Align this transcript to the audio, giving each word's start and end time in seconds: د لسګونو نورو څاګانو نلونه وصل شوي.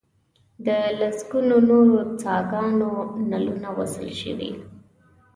د 0.65 0.67
لسګونو 0.99 1.55
نورو 1.69 1.97
څاګانو 2.21 2.91
نلونه 3.29 3.69
وصل 3.77 4.07
شوي. 4.21 4.51